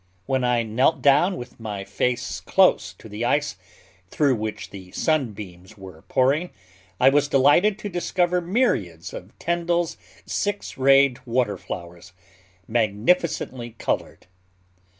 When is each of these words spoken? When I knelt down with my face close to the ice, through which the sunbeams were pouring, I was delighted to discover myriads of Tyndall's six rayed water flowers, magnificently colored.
When 0.25 0.43
I 0.43 0.63
knelt 0.63 1.03
down 1.03 1.37
with 1.37 1.59
my 1.59 1.83
face 1.83 2.39
close 2.39 2.91
to 2.95 3.07
the 3.07 3.23
ice, 3.23 3.55
through 4.09 4.33
which 4.33 4.71
the 4.71 4.89
sunbeams 4.93 5.77
were 5.77 6.01
pouring, 6.01 6.49
I 6.99 7.09
was 7.09 7.27
delighted 7.27 7.77
to 7.77 7.87
discover 7.89 8.41
myriads 8.41 9.13
of 9.13 9.37
Tyndall's 9.37 9.97
six 10.25 10.75
rayed 10.75 11.19
water 11.27 11.55
flowers, 11.55 12.13
magnificently 12.67 13.75
colored. 13.77 14.25